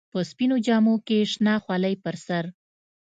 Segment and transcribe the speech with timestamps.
[0.13, 2.43] په سپينو جامو کښې شنه خولۍ پر سر.